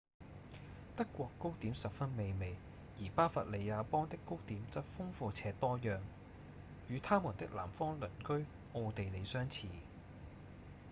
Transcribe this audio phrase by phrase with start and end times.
[0.97, 2.55] 德國糕點十分美味
[2.99, 5.99] 而巴伐利亞邦的糕點則豐富且多樣
[6.89, 9.67] 與他們的南方鄰居奧地利相似